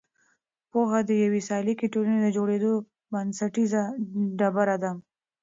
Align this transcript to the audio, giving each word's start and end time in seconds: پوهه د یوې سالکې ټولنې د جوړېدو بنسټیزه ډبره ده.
پوهه 0.71 0.99
د 1.09 1.11
یوې 1.23 1.41
سالکې 1.49 1.87
ټولنې 1.93 2.19
د 2.21 2.27
جوړېدو 2.37 2.71
بنسټیزه 3.11 3.83
ډبره 4.39 4.75
ده. 4.83 4.91